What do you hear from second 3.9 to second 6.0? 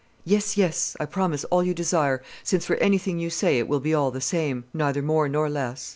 all the same, neither more nor less."